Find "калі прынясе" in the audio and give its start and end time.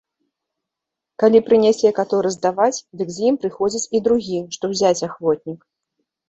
1.23-1.91